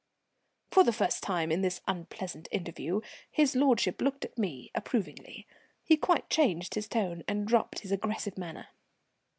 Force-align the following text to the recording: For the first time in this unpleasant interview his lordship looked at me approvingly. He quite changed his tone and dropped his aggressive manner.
For 0.71 0.83
the 0.83 0.93
first 0.93 1.21
time 1.21 1.51
in 1.51 1.61
this 1.61 1.79
unpleasant 1.87 2.47
interview 2.51 3.01
his 3.29 3.55
lordship 3.55 4.01
looked 4.01 4.25
at 4.25 4.35
me 4.35 4.71
approvingly. 4.73 5.45
He 5.83 5.95
quite 5.95 6.27
changed 6.27 6.73
his 6.73 6.87
tone 6.87 7.23
and 7.27 7.45
dropped 7.47 7.81
his 7.81 7.91
aggressive 7.91 8.35
manner. 8.35 8.69